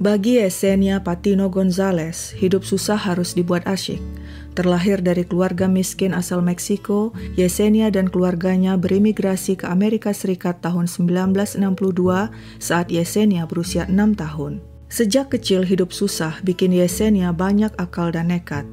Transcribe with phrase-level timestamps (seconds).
[0.00, 4.00] Bagi Yesenia Patino Gonzalez, hidup susah harus dibuat asyik.
[4.56, 12.32] Terlahir dari keluarga miskin asal Meksiko, Yesenia dan keluarganya berimigrasi ke Amerika Serikat tahun 1962
[12.56, 14.64] saat Yesenia berusia 6 tahun.
[14.88, 18.64] Sejak kecil hidup susah bikin Yesenia banyak akal dan nekat.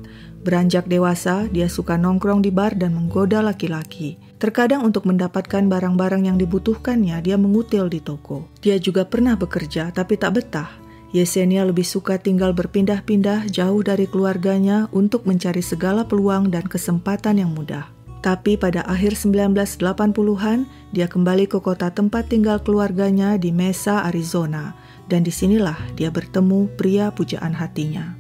[0.48, 4.16] Beranjak dewasa, dia suka nongkrong di bar dan menggoda laki-laki.
[4.40, 8.48] Terkadang untuk mendapatkan barang-barang yang dibutuhkannya, dia mengutil di toko.
[8.64, 10.87] Dia juga pernah bekerja, tapi tak betah.
[11.16, 17.56] Yesenia lebih suka tinggal berpindah-pindah jauh dari keluarganya untuk mencari segala peluang dan kesempatan yang
[17.56, 17.88] mudah.
[18.20, 24.76] Tapi pada akhir 1980-an, dia kembali ke kota tempat tinggal keluarganya di Mesa, Arizona,
[25.08, 28.18] dan di sinilah dia bertemu pria pujaan hatinya.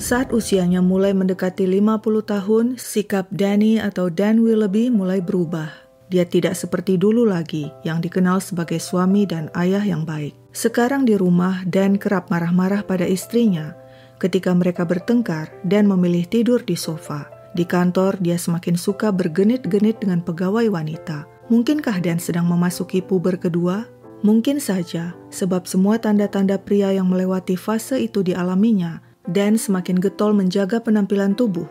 [0.00, 5.68] Saat usianya mulai mendekati 50 tahun, sikap Danny atau Dan Willoughby mulai berubah.
[6.08, 10.39] Dia tidak seperti dulu lagi yang dikenal sebagai suami dan ayah yang baik.
[10.50, 13.78] Sekarang di rumah, Dan kerap marah-marah pada istrinya.
[14.18, 17.30] Ketika mereka bertengkar, Dan memilih tidur di sofa.
[17.54, 21.26] Di kantor, dia semakin suka bergenit-genit dengan pegawai wanita.
[21.50, 23.86] Mungkinkah Dan sedang memasuki puber kedua?
[24.20, 29.02] Mungkin saja, sebab semua tanda-tanda pria yang melewati fase itu dialaminya.
[29.26, 31.66] Dan semakin getol menjaga penampilan tubuh.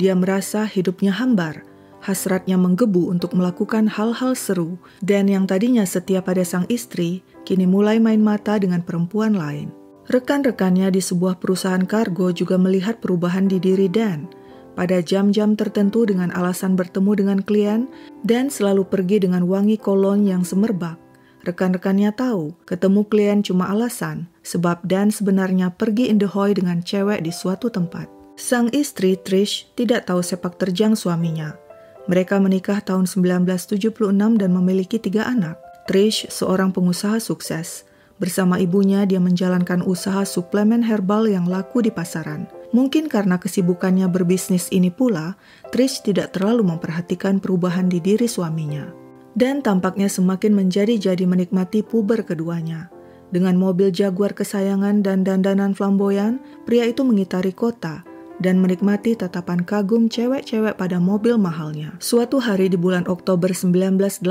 [0.00, 1.68] Dia merasa hidupnya hambar,
[2.02, 8.02] hasratnya menggebu untuk melakukan hal-hal seru, dan yang tadinya setia pada sang istri, kini mulai
[8.02, 9.70] main mata dengan perempuan lain.
[10.10, 14.26] Rekan-rekannya di sebuah perusahaan kargo juga melihat perubahan di diri Dan.
[14.74, 17.86] Pada jam-jam tertentu dengan alasan bertemu dengan klien,
[18.26, 20.98] Dan selalu pergi dengan wangi kolon yang semerbak.
[21.46, 27.22] Rekan-rekannya tahu, ketemu klien cuma alasan, sebab Dan sebenarnya pergi in the hoy dengan cewek
[27.22, 28.10] di suatu tempat.
[28.34, 31.61] Sang istri, Trish, tidak tahu sepak terjang suaminya.
[32.10, 33.94] Mereka menikah tahun 1976
[34.38, 35.54] dan memiliki tiga anak.
[35.86, 37.86] Trish seorang pengusaha sukses.
[38.18, 42.46] Bersama ibunya dia menjalankan usaha suplemen herbal yang laku di pasaran.
[42.72, 45.36] Mungkin karena kesibukannya berbisnis ini pula,
[45.70, 48.88] Trish tidak terlalu memperhatikan perubahan di diri suaminya.
[49.34, 52.90] Dan tampaknya semakin menjadi-jadi menikmati puber keduanya.
[53.32, 56.36] Dengan mobil Jaguar kesayangan dan dandanan flamboyan,
[56.68, 58.04] pria itu mengitari kota,
[58.42, 61.94] dan menikmati tatapan kagum cewek-cewek pada mobil mahalnya.
[62.02, 64.26] Suatu hari di bulan Oktober 1989,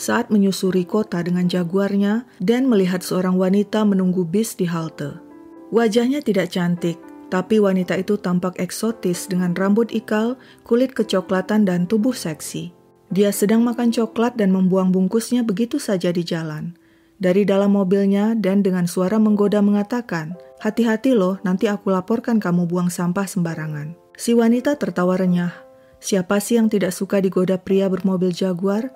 [0.00, 5.20] saat menyusuri kota dengan jaguarnya dan melihat seorang wanita menunggu bis di halte.
[5.70, 6.96] Wajahnya tidak cantik,
[7.28, 12.72] tapi wanita itu tampak eksotis dengan rambut ikal, kulit kecoklatan, dan tubuh seksi.
[13.12, 16.79] Dia sedang makan coklat dan membuang bungkusnya begitu saja di jalan
[17.20, 22.92] dari dalam mobilnya dan dengan suara menggoda mengatakan, Hati-hati loh, nanti aku laporkan kamu buang
[22.92, 23.96] sampah sembarangan.
[24.12, 25.56] Si wanita tertawa renyah.
[26.00, 28.92] Siapa sih yang tidak suka digoda pria bermobil Jaguar?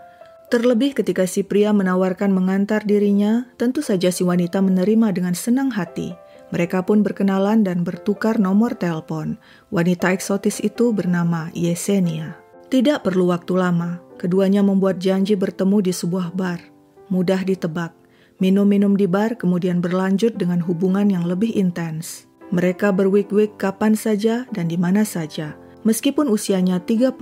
[0.52, 6.12] Terlebih ketika si pria menawarkan mengantar dirinya, tentu saja si wanita menerima dengan senang hati.
[6.52, 9.40] Mereka pun berkenalan dan bertukar nomor telepon.
[9.72, 12.36] Wanita eksotis itu bernama Yesenia.
[12.68, 16.60] Tidak perlu waktu lama, keduanya membuat janji bertemu di sebuah bar.
[17.08, 18.03] Mudah ditebak,
[18.44, 22.28] Minum-minum di bar kemudian berlanjut dengan hubungan yang lebih intens.
[22.52, 25.56] Mereka berwik-wik kapan saja dan di mana saja.
[25.88, 27.16] Meskipun usianya 32,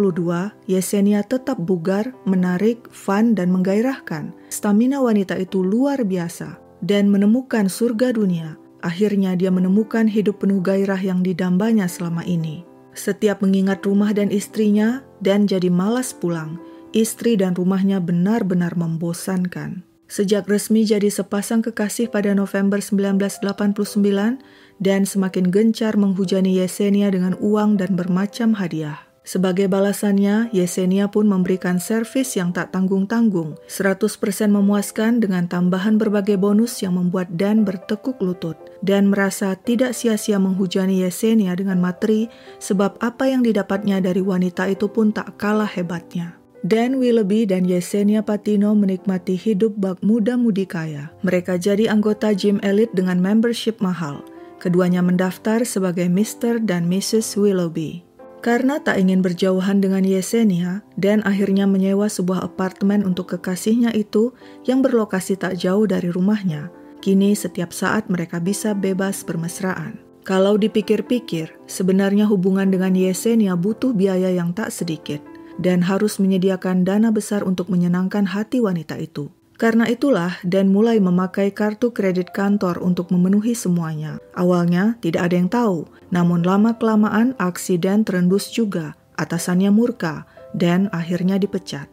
[0.66, 4.34] Yesenia tetap bugar, menarik, fun, dan menggairahkan.
[4.50, 6.58] Stamina wanita itu luar biasa.
[6.82, 12.66] Dan menemukan surga dunia, akhirnya dia menemukan hidup penuh gairah yang didambanya selama ini.
[12.98, 16.58] Setiap mengingat rumah dan istrinya, dan jadi malas pulang.
[16.90, 19.91] Istri dan rumahnya benar-benar membosankan.
[20.12, 24.44] Sejak resmi jadi sepasang kekasih pada November 1989
[24.76, 29.08] dan semakin gencar menghujani Yesenia dengan uang dan bermacam hadiah.
[29.24, 36.84] Sebagai balasannya, Yesenia pun memberikan servis yang tak tanggung-tanggung, 100% memuaskan dengan tambahan berbagai bonus
[36.84, 42.28] yang membuat Dan bertekuk lutut dan merasa tidak sia-sia menghujani Yesenia dengan materi
[42.60, 46.41] sebab apa yang didapatnya dari wanita itu pun tak kalah hebatnya.
[46.62, 51.10] Dan Willoughby dan Yesenia Patino menikmati hidup bak muda-mudi kaya.
[51.26, 54.22] Mereka jadi anggota gym elite dengan membership mahal.
[54.62, 56.62] Keduanya mendaftar sebagai Mr.
[56.62, 57.34] dan Mrs.
[57.34, 58.06] Willoughby.
[58.46, 64.30] Karena tak ingin berjauhan dengan Yesenia, Dan akhirnya menyewa sebuah apartemen untuk kekasihnya itu
[64.62, 66.70] yang berlokasi tak jauh dari rumahnya.
[67.02, 69.98] Kini setiap saat mereka bisa bebas bermesraan.
[70.22, 77.10] Kalau dipikir-pikir, sebenarnya hubungan dengan Yesenia butuh biaya yang tak sedikit dan harus menyediakan dana
[77.10, 79.32] besar untuk menyenangkan hati wanita itu.
[79.62, 84.18] Karena itulah Dan mulai memakai kartu kredit kantor untuk memenuhi semuanya.
[84.34, 88.98] Awalnya tidak ada yang tahu, namun lama-kelamaan aksi Dan terendus juga.
[89.14, 91.86] Atasannya murka dan akhirnya dipecat.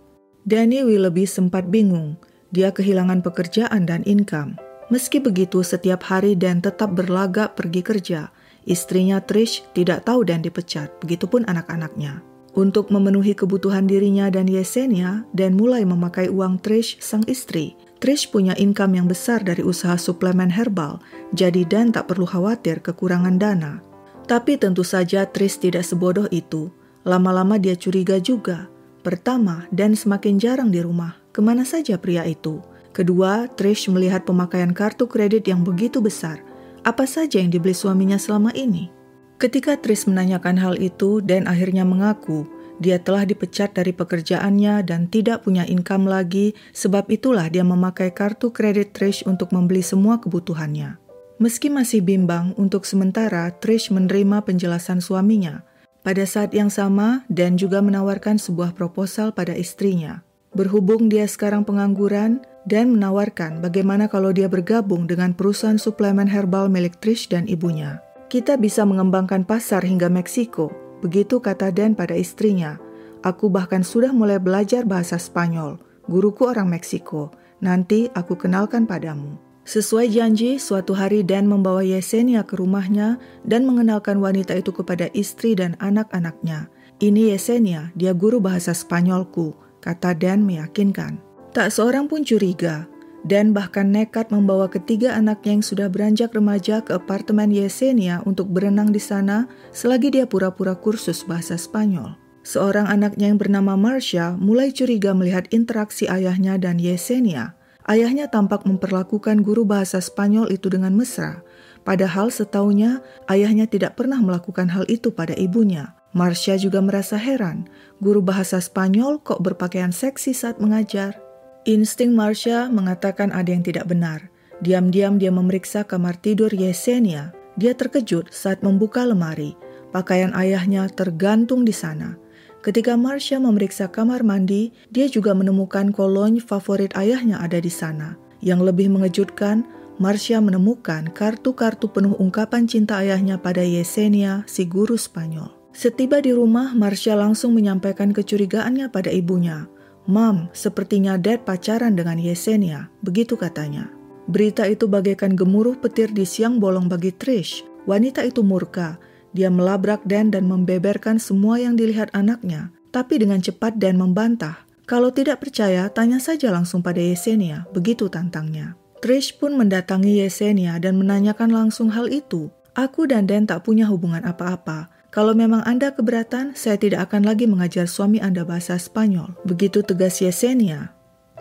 [0.50, 2.18] Danny Willoughby sempat bingung.
[2.50, 4.58] Dia kehilangan pekerjaan dan income.
[4.90, 8.34] Meski begitu, setiap hari Dan tetap berlagak pergi kerja.
[8.66, 12.26] Istrinya Trish tidak tahu Dan dipecat, begitupun anak-anaknya.
[12.58, 17.78] Untuk memenuhi kebutuhan dirinya dan Yesenia, Dan mulai memakai uang Trish, sang istri.
[18.02, 20.98] Trish punya income yang besar dari usaha suplemen herbal,
[21.38, 23.86] jadi Dan tak perlu khawatir kekurangan dana.
[24.26, 26.74] Tapi tentu saja Trish tidak sebodoh itu.
[27.06, 28.66] Lama-lama dia curiga juga.
[29.06, 31.22] Pertama, Dan semakin jarang di rumah.
[31.30, 32.58] Ke mana saja pria itu?
[32.90, 36.42] Kedua, Trish melihat pemakaian kartu kredit yang begitu besar.
[36.82, 38.99] Apa saja yang dibeli suaminya selama ini?
[39.40, 45.44] Ketika Trish menanyakan hal itu, Dan akhirnya mengaku dia telah dipecat dari pekerjaannya dan tidak
[45.44, 50.96] punya income lagi, sebab itulah dia memakai kartu kredit Trish untuk membeli semua kebutuhannya.
[51.44, 55.68] Meski masih bimbang, untuk sementara Trish menerima penjelasan suaminya.
[56.08, 60.24] Pada saat yang sama, Dan juga menawarkan sebuah proposal pada istrinya.
[60.56, 66.96] Berhubung dia sekarang pengangguran, dan menawarkan bagaimana kalau dia bergabung dengan perusahaan suplemen herbal milik
[67.04, 68.00] Trish dan ibunya.
[68.30, 70.70] Kita bisa mengembangkan pasar hingga Meksiko,
[71.02, 72.78] begitu kata Dan pada istrinya.
[73.26, 75.82] Aku bahkan sudah mulai belajar bahasa Spanyol.
[76.06, 77.34] Guruku orang Meksiko.
[77.58, 79.42] Nanti aku kenalkan padamu.
[79.66, 83.18] Sesuai janji, suatu hari Dan membawa Yesenia ke rumahnya
[83.50, 86.70] dan mengenalkan wanita itu kepada istri dan anak-anaknya.
[87.02, 91.18] Ini Yesenia, dia guru bahasa Spanyolku kata Dan meyakinkan.
[91.50, 92.89] Tak seorang pun curiga,
[93.28, 98.96] dan bahkan nekat membawa ketiga anaknya yang sudah beranjak remaja ke apartemen Yesenia untuk berenang
[98.96, 102.16] di sana selagi dia pura-pura kursus bahasa Spanyol.
[102.48, 107.54] Seorang anaknya yang bernama Marsha mulai curiga melihat interaksi ayahnya dan Yesenia.
[107.90, 111.42] Ayahnya tampak memperlakukan guru bahasa Spanyol itu dengan mesra,
[111.82, 115.98] padahal setaunya ayahnya tidak pernah melakukan hal itu pada ibunya.
[116.14, 117.70] Marsha juga merasa heran,
[118.02, 121.29] guru bahasa Spanyol kok berpakaian seksi saat mengajar.
[121.70, 124.34] Insting Marsha mengatakan ada yang tidak benar.
[124.66, 127.30] Diam-diam dia memeriksa kamar tidur Yesenia.
[127.62, 129.54] Dia terkejut saat membuka lemari.
[129.94, 132.18] Pakaian ayahnya tergantung di sana.
[132.66, 138.18] Ketika Marsha memeriksa kamar mandi, dia juga menemukan kolon favorit ayahnya ada di sana.
[138.42, 139.62] Yang lebih mengejutkan,
[140.02, 145.54] Marsha menemukan kartu-kartu penuh ungkapan cinta ayahnya pada Yesenia, si guru Spanyol.
[145.70, 149.70] Setiba di rumah, Marsha langsung menyampaikan kecurigaannya pada ibunya.
[150.10, 153.94] Mam, sepertinya Dad pacaran dengan Yesenia, begitu katanya.
[154.26, 157.62] Berita itu bagaikan gemuruh petir di siang bolong bagi Trish.
[157.86, 158.98] Wanita itu murka.
[159.38, 162.74] Dia melabrak Dan dan membeberkan semua yang dilihat anaknya.
[162.90, 164.66] Tapi dengan cepat Dan membantah.
[164.90, 168.74] Kalau tidak percaya, tanya saja langsung pada Yesenia, begitu tantangnya.
[169.06, 172.50] Trish pun mendatangi Yesenia dan menanyakan langsung hal itu.
[172.74, 174.90] Aku dan Dan tak punya hubungan apa-apa.
[175.10, 179.34] Kalau memang Anda keberatan, saya tidak akan lagi mengajar suami Anda bahasa Spanyol.
[179.42, 180.94] Begitu tegas Yesenia.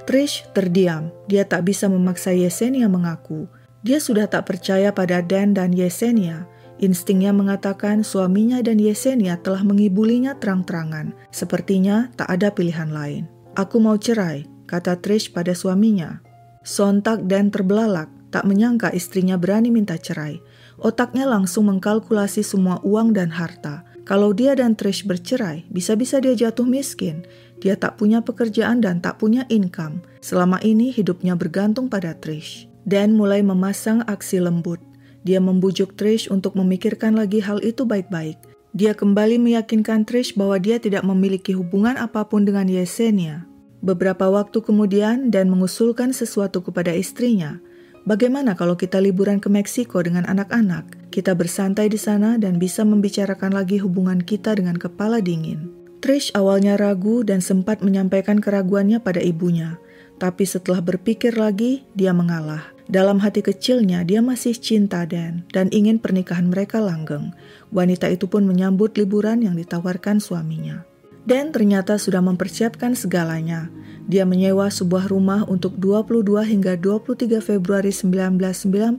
[0.08, 1.12] Trish terdiam.
[1.28, 3.44] Dia tak bisa memaksa Yesenia mengaku.
[3.84, 6.48] Dia sudah tak percaya pada Dan dan Yesenia.
[6.80, 11.12] Instingnya mengatakan suaminya dan Yesenia telah mengibulinya terang-terangan.
[11.28, 13.28] Sepertinya tak ada pilihan lain.
[13.52, 16.24] Aku mau cerai, kata Trish pada suaminya.
[16.64, 20.40] Sontak dan terbelalak, tak menyangka istrinya berani minta cerai.
[20.78, 23.82] Otaknya langsung mengkalkulasi semua uang dan harta.
[24.06, 27.26] Kalau dia dan Trish bercerai, bisa-bisa dia jatuh miskin.
[27.58, 30.00] Dia tak punya pekerjaan dan tak punya income.
[30.22, 32.70] Selama ini hidupnya bergantung pada Trish.
[32.88, 34.80] Dan mulai memasang aksi lembut.
[35.28, 38.40] Dia membujuk Trish untuk memikirkan lagi hal itu baik-baik.
[38.72, 43.44] Dia kembali meyakinkan Trish bahwa dia tidak memiliki hubungan apa pun dengan Yesenia.
[43.84, 47.60] Beberapa waktu kemudian, Dan mengusulkan sesuatu kepada istrinya.
[48.08, 51.12] Bagaimana kalau kita liburan ke Meksiko dengan anak-anak?
[51.12, 55.68] Kita bersantai di sana dan bisa membicarakan lagi hubungan kita dengan kepala dingin.
[56.00, 59.76] Trish awalnya ragu dan sempat menyampaikan keraguannya pada ibunya.
[60.16, 62.72] Tapi setelah berpikir lagi, dia mengalah.
[62.88, 67.36] Dalam hati kecilnya, dia masih cinta Dan dan ingin pernikahan mereka langgeng.
[67.76, 70.80] Wanita itu pun menyambut liburan yang ditawarkan suaminya.
[71.28, 73.68] Dan ternyata sudah mempersiapkan segalanya.
[74.08, 78.96] Dia menyewa sebuah rumah untuk 22 hingga 23 Februari 1991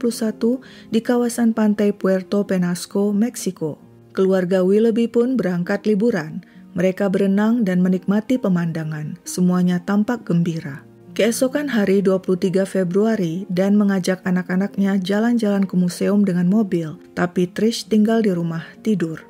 [0.94, 3.82] di kawasan pantai Puerto Penasco, Meksiko.
[4.14, 6.46] Keluarga Willoughby pun berangkat liburan.
[6.78, 9.18] Mereka berenang dan menikmati pemandangan.
[9.26, 10.86] Semuanya tampak gembira.
[11.18, 18.22] Keesokan hari 23 Februari, Dan mengajak anak-anaknya jalan-jalan ke museum dengan mobil, tapi Trish tinggal
[18.22, 19.26] di rumah tidur.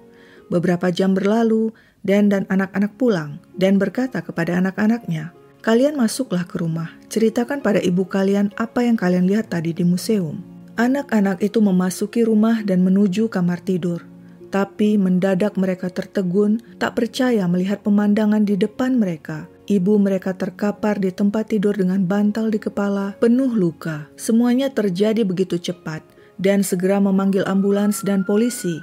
[0.52, 1.72] Beberapa jam berlalu,
[2.04, 8.08] Dan dan anak-anak pulang dan berkata kepada anak-anaknya, Kalian masuklah ke rumah, ceritakan pada ibu
[8.08, 10.40] kalian apa yang kalian lihat tadi di museum.
[10.80, 14.08] Anak-anak itu memasuki rumah dan menuju kamar tidur.
[14.50, 19.52] Tapi mendadak mereka tertegun, tak percaya melihat pemandangan di depan mereka.
[19.68, 24.08] Ibu mereka terkapar di tempat tidur dengan bantal di kepala, penuh luka.
[24.16, 26.02] Semuanya terjadi begitu cepat
[26.40, 28.80] dan segera memanggil ambulans dan polisi.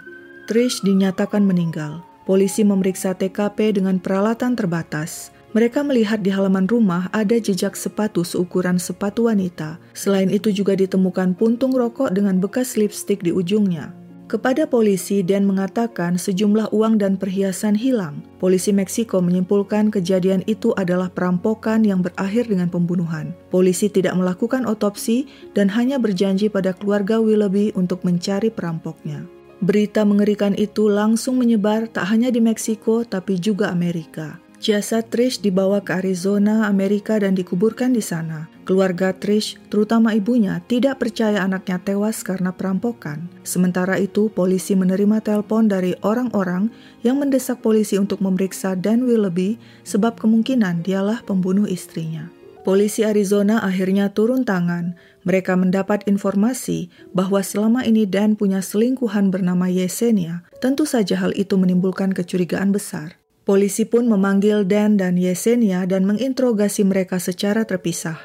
[0.47, 2.04] Trish dinyatakan meninggal.
[2.28, 5.35] Polisi memeriksa TKP dengan peralatan terbatas.
[5.56, 9.80] Mereka melihat di halaman rumah ada jejak sepatu seukuran sepatu wanita.
[9.96, 13.96] Selain itu juga ditemukan puntung rokok dengan bekas lipstik di ujungnya.
[14.28, 18.20] Kepada polisi, Dan mengatakan sejumlah uang dan perhiasan hilang.
[18.36, 23.32] Polisi Meksiko menyimpulkan kejadian itu adalah perampokan yang berakhir dengan pembunuhan.
[23.48, 25.25] Polisi tidak melakukan otopsi
[25.56, 29.25] dan hanya berjanji pada keluarga Willoughby untuk mencari perampoknya.
[29.64, 34.36] Berita mengerikan itu langsung menyebar tak hanya di Meksiko tapi juga Amerika.
[34.56, 38.48] Jasad Trish dibawa ke Arizona, Amerika dan dikuburkan di sana.
[38.64, 43.30] Keluarga Trish, terutama ibunya, tidak percaya anaknya tewas karena perampokan.
[43.46, 46.72] Sementara itu, polisi menerima telepon dari orang-orang
[47.06, 52.26] yang mendesak polisi untuk memeriksa Dan Willoughby sebab kemungkinan dialah pembunuh istrinya.
[52.66, 54.98] Polisi Arizona akhirnya turun tangan.
[55.22, 60.42] Mereka mendapat informasi bahwa selama ini Dan punya selingkuhan bernama Yesenia.
[60.58, 63.14] Tentu saja hal itu menimbulkan kecurigaan besar.
[63.47, 68.19] Polisi pun memanggil Dan dan Yesenia dan menginterogasi mereka secara terpisah.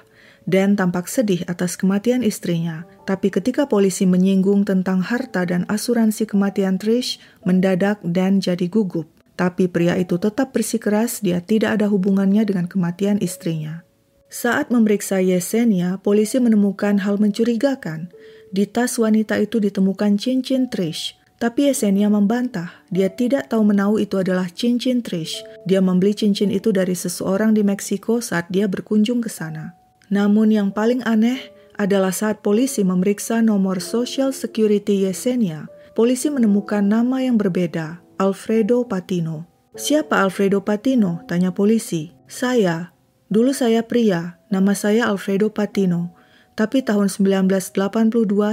[0.50, 6.82] Dan tampak sedih atas kematian istrinya, tapi ketika polisi menyinggung tentang harta dan asuransi kematian
[6.82, 9.06] Trish, mendadak Dan jadi gugup.
[9.38, 13.86] Tapi pria itu tetap bersikeras dia tidak ada hubungannya dengan kematian istrinya.
[14.26, 18.10] Saat memeriksa Yesenia, polisi menemukan hal mencurigakan.
[18.50, 24.22] Di tas wanita itu ditemukan cincin Trish, tapi Yesenia membantah, dia tidak tahu menahu itu
[24.22, 25.42] adalah cincin Trish.
[25.66, 29.74] Dia membeli cincin itu dari seseorang di Meksiko saat dia berkunjung ke sana.
[30.14, 31.42] Namun yang paling aneh
[31.82, 35.66] adalah saat polisi memeriksa nomor Social Security Yesenia,
[35.98, 39.50] polisi menemukan nama yang berbeda, Alfredo Patino.
[39.74, 41.26] Siapa Alfredo Patino?
[41.26, 42.14] Tanya polisi.
[42.30, 42.94] Saya.
[43.34, 46.14] Dulu saya pria, nama saya Alfredo Patino.
[46.62, 47.74] Tapi tahun 1982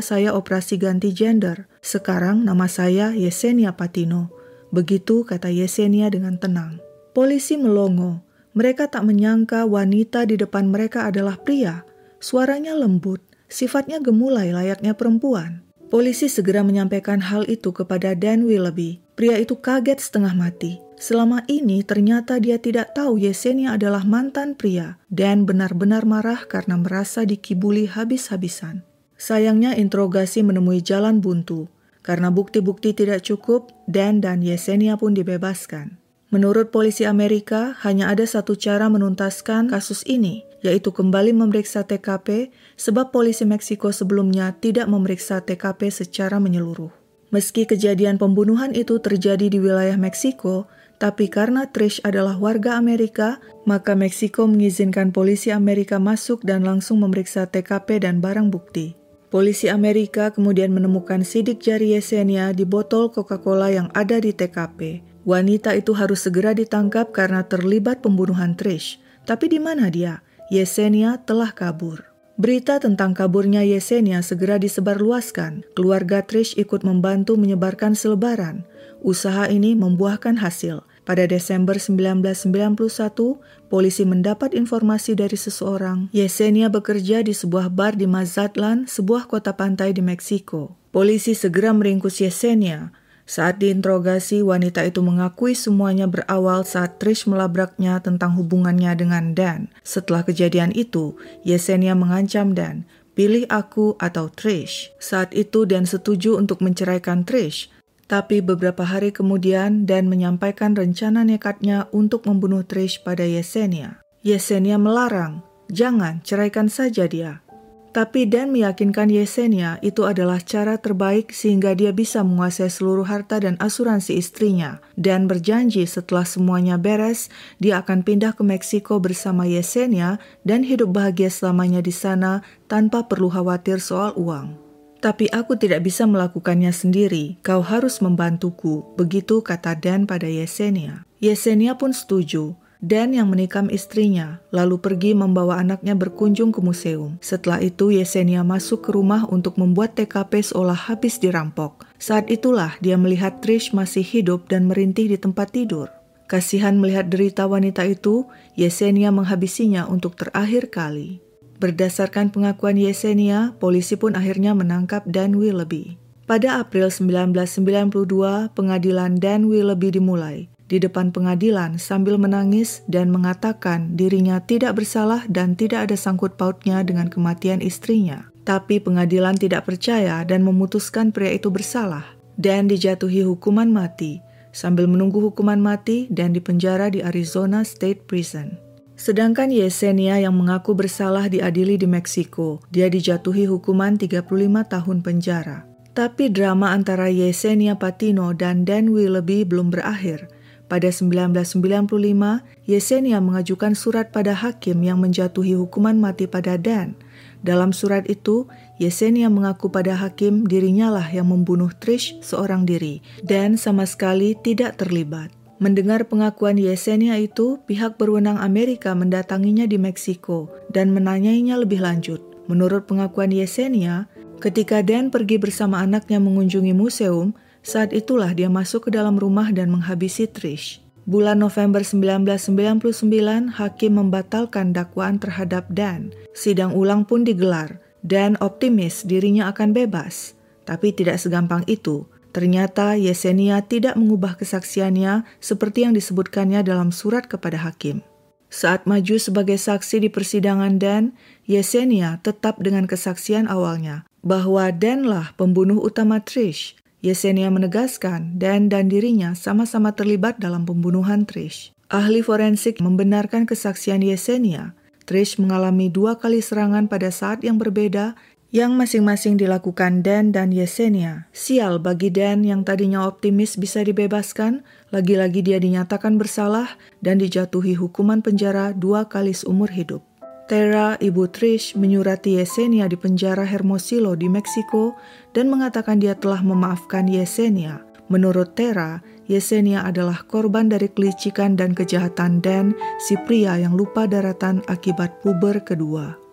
[0.00, 1.68] saya operasi ganti gender.
[1.84, 4.32] Sekarang nama saya Yesenia Patino.
[4.72, 6.80] Begitu kata Yesenia dengan tenang.
[7.12, 8.24] Polisi melongo.
[8.56, 11.84] Mereka tak menyangka wanita di depan mereka adalah pria.
[12.16, 15.60] Suaranya lembut, sifatnya gemulai layaknya perempuan.
[15.92, 19.04] Polisi segera menyampaikan hal itu kepada Dan Willoughby.
[19.20, 20.80] Pria itu kaget setengah mati.
[20.98, 27.22] Selama ini ternyata dia tidak tahu Yesenia adalah mantan pria dan benar-benar marah karena merasa
[27.22, 28.82] dikibuli habis-habisan.
[29.14, 31.70] Sayangnya interogasi menemui jalan buntu.
[32.02, 36.00] Karena bukti-bukti tidak cukup, Dan dan Yesenia pun dibebaskan.
[36.28, 43.12] Menurut polisi Amerika, hanya ada satu cara menuntaskan kasus ini, yaitu kembali memeriksa TKP sebab
[43.12, 46.92] polisi Meksiko sebelumnya tidak memeriksa TKP secara menyeluruh.
[47.28, 50.64] Meski kejadian pembunuhan itu terjadi di wilayah Meksiko,
[50.98, 57.46] tapi karena Trish adalah warga Amerika, maka Meksiko mengizinkan polisi Amerika masuk dan langsung memeriksa
[57.46, 58.98] TKP dan barang bukti.
[59.30, 65.06] Polisi Amerika kemudian menemukan sidik jari Yesenia di botol Coca-Cola yang ada di TKP.
[65.22, 68.98] Wanita itu harus segera ditangkap karena terlibat pembunuhan Trish.
[69.28, 70.24] Tapi di mana dia?
[70.48, 72.08] Yesenia telah kabur.
[72.40, 75.68] Berita tentang kaburnya Yesenia segera disebarluaskan.
[75.76, 78.64] Keluarga Trish ikut membantu menyebarkan selebaran.
[79.04, 80.87] Usaha ini membuahkan hasil.
[81.08, 83.40] Pada Desember 1991,
[83.72, 86.12] polisi mendapat informasi dari seseorang.
[86.12, 90.76] Yesenia bekerja di sebuah bar di Mazatlan, sebuah kota pantai di Meksiko.
[90.92, 92.92] Polisi segera meringkus Yesenia.
[93.24, 99.72] Saat diinterogasi, wanita itu mengakui semuanya berawal saat Trish melabraknya tentang hubungannya dengan Dan.
[99.80, 102.84] Setelah kejadian itu, Yesenia mengancam Dan,
[103.16, 104.92] pilih aku atau Trish.
[105.00, 107.72] Saat itu Dan setuju untuk menceraikan Trish,
[108.08, 114.00] tapi beberapa hari kemudian Dan menyampaikan rencana nekatnya untuk membunuh Trish pada Yesenia.
[114.24, 117.44] Yesenia melarang, jangan ceraikan saja dia.
[117.88, 123.56] Tapi Dan meyakinkan Yesenia itu adalah cara terbaik sehingga dia bisa menguasai seluruh harta dan
[123.60, 124.80] asuransi istrinya.
[124.96, 131.32] Dan berjanji setelah semuanya beres, dia akan pindah ke Meksiko bersama Yesenia dan hidup bahagia
[131.32, 134.67] selamanya di sana tanpa perlu khawatir soal uang.
[134.98, 141.06] Tapi aku tidak bisa melakukannya sendiri, kau harus membantuku, begitu kata Dan pada Yesenia.
[141.22, 147.18] Yesenia pun setuju, Dan yang menikam istrinya, lalu pergi membawa anaknya berkunjung ke museum.
[147.18, 151.86] Setelah itu Yesenia masuk ke rumah untuk membuat TKP seolah habis dirampok.
[151.98, 155.90] Saat itulah dia melihat Trish masih hidup dan merintih di tempat tidur.
[156.30, 161.18] Kasihan melihat derita wanita itu, Yesenia menghabisinya untuk terakhir kali.
[161.58, 165.98] Berdasarkan pengakuan Yesenia, polisi pun akhirnya menangkap Dan Willoughby.
[166.30, 170.46] Pada April 1992, pengadilan Dan Willoughby dimulai.
[170.68, 176.84] di depan pengadilan sambil menangis dan mengatakan dirinya tidak bersalah dan tidak ada sangkut pautnya
[176.84, 178.28] dengan kematian istrinya.
[178.44, 182.04] Tapi pengadilan tidak percaya dan memutuskan pria itu bersalah
[182.36, 184.20] dan dijatuhi hukuman mati
[184.52, 188.67] sambil menunggu hukuman mati dan dipenjara di Arizona State Prison.
[188.98, 192.58] Sedangkan Yesenia yang mengaku bersalah diadili di Meksiko.
[192.74, 194.26] Dia dijatuhi hukuman 35
[194.66, 195.62] tahun penjara.
[195.94, 200.26] Tapi drama antara Yesenia Patino dan Dan Willoughby belum berakhir.
[200.66, 206.98] Pada 1995, Yesenia mengajukan surat pada hakim yang menjatuhi hukuman mati pada Dan.
[207.40, 208.50] Dalam surat itu,
[208.82, 214.76] Yesenia mengaku pada hakim dirinya lah yang membunuh Trish seorang diri dan sama sekali tidak
[214.82, 215.37] terlibat.
[215.58, 222.22] Mendengar pengakuan Yesenia itu, pihak berwenang Amerika mendatanginya di Meksiko dan menanyainya lebih lanjut.
[222.46, 224.06] Menurut pengakuan Yesenia,
[224.38, 227.34] ketika Dan pergi bersama anaknya mengunjungi museum,
[227.66, 230.78] saat itulah dia masuk ke dalam rumah dan menghabisi Trish.
[231.08, 236.14] Bulan November 1999, hakim membatalkan dakwaan terhadap Dan.
[236.38, 237.82] Sidang ulang pun digelar.
[237.98, 240.38] Dan optimis dirinya akan bebas.
[240.68, 242.06] Tapi tidak segampang itu.
[242.30, 248.04] Ternyata Yesenia tidak mengubah kesaksiannya seperti yang disebutkannya dalam surat kepada hakim.
[248.48, 251.12] Saat maju sebagai saksi di persidangan Dan,
[251.44, 256.76] Yesenia tetap dengan kesaksian awalnya bahwa Danlah pembunuh utama Trish.
[256.98, 261.76] Yesenia menegaskan Dan dan dirinya sama-sama terlibat dalam pembunuhan Trish.
[261.88, 264.76] Ahli forensik membenarkan kesaksian Yesenia.
[265.08, 268.12] Trish mengalami dua kali serangan pada saat yang berbeda
[268.48, 271.28] yang masing-masing dilakukan Dan dan Yesenia.
[271.36, 278.24] Sial bagi Dan yang tadinya optimis bisa dibebaskan, lagi-lagi dia dinyatakan bersalah dan dijatuhi hukuman
[278.24, 280.00] penjara dua kali seumur hidup.
[280.48, 284.96] Tera, ibu Trish, menyurati Yesenia di penjara Hermosillo di Meksiko
[285.36, 287.84] dan mengatakan dia telah memaafkan Yesenia.
[288.08, 294.64] Menurut Tera, Yesenia adalah korban dari kelicikan dan kejahatan Dan, si pria yang lupa daratan
[294.72, 296.27] akibat puber kedua.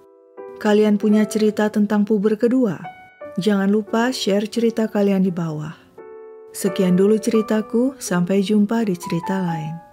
[0.56, 2.80] Kalian punya cerita tentang puber kedua?
[3.36, 5.76] Jangan lupa share cerita kalian di bawah.
[6.56, 9.85] Sekian dulu ceritaku, sampai jumpa di cerita lain.